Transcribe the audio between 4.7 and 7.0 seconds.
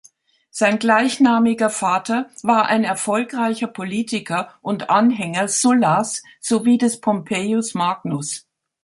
Anhänger Sullas sowie des